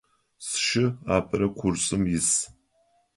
Сшы 0.47 0.83
апэрэ 1.15 1.47
курсым 1.59 2.03
ис. 2.17 2.29